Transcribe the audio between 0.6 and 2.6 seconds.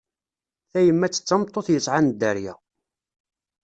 Tayemmat d tameṭṭut yesɛan dderya.